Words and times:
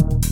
love. 0.00 0.24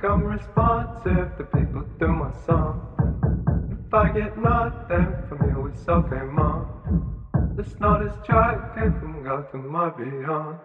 become 0.00 0.24
responsive 0.24 1.36
to 1.36 1.44
people 1.56 1.84
through 1.98 2.14
my 2.14 2.30
song. 2.46 2.80
If 3.72 3.94
I 3.94 4.10
get 4.10 4.36
nothing 4.38 5.16
from 5.28 5.50
you, 5.50 5.66
it's 5.66 5.88
okay, 5.88 6.22
mom. 6.22 6.68
It's 7.58 7.74
not 7.80 8.02
as 8.02 8.12
tragic 8.24 8.62
as 8.76 8.92
from 9.00 9.24
God 9.24 9.44
to 9.52 9.58
my 9.58 9.90
beyond. 9.90 10.58